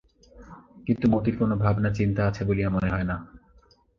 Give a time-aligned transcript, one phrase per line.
[0.87, 3.15] কিন্তু মতির কোনো ভাবনাচিন্তা আছে বলিয়া মনে হয় না।